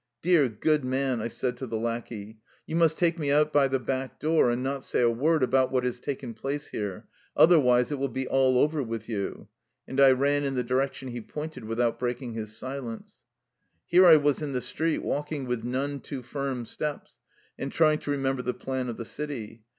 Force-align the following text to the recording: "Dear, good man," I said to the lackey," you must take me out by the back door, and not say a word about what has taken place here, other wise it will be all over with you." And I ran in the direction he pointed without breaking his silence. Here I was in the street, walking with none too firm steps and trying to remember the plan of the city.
"Dear, 0.23 0.49
good 0.49 0.83
man," 0.83 1.21
I 1.21 1.27
said 1.27 1.57
to 1.57 1.67
the 1.67 1.77
lackey," 1.77 2.39
you 2.65 2.75
must 2.75 2.97
take 2.97 3.19
me 3.19 3.29
out 3.31 3.53
by 3.53 3.67
the 3.67 3.77
back 3.77 4.19
door, 4.19 4.49
and 4.49 4.63
not 4.63 4.83
say 4.83 5.01
a 5.01 5.11
word 5.11 5.43
about 5.43 5.71
what 5.71 5.83
has 5.83 5.99
taken 5.99 6.33
place 6.33 6.65
here, 6.69 7.07
other 7.37 7.59
wise 7.59 7.91
it 7.91 7.99
will 7.99 8.07
be 8.07 8.27
all 8.27 8.57
over 8.57 8.81
with 8.81 9.07
you." 9.07 9.47
And 9.87 9.99
I 10.01 10.13
ran 10.13 10.43
in 10.43 10.55
the 10.55 10.63
direction 10.63 11.09
he 11.09 11.21
pointed 11.21 11.65
without 11.65 11.99
breaking 11.99 12.33
his 12.33 12.57
silence. 12.57 13.25
Here 13.85 14.07
I 14.07 14.15
was 14.17 14.41
in 14.41 14.53
the 14.53 14.59
street, 14.61 15.03
walking 15.03 15.45
with 15.45 15.63
none 15.63 15.99
too 15.99 16.23
firm 16.23 16.65
steps 16.65 17.19
and 17.59 17.71
trying 17.71 17.99
to 17.99 18.09
remember 18.09 18.41
the 18.41 18.55
plan 18.55 18.89
of 18.89 18.97
the 18.97 19.05
city. 19.05 19.65